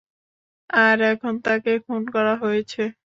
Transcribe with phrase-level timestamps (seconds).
[0.69, 2.81] আর এখন তাকে খুন করা হয়েছে।